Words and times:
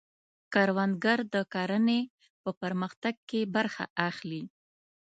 کروندګر 0.53 1.19
د 1.33 1.35
کرنې 1.53 2.01
په 2.43 2.49
پرمختګ 2.61 3.15
کې 3.29 3.41
برخه 3.55 3.85
اخلي 4.09 4.43